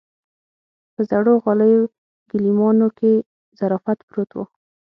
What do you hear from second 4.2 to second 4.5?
و.